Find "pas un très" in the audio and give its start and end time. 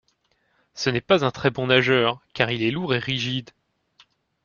0.99-1.51